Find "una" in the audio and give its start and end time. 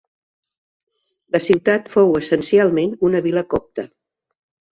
3.09-3.23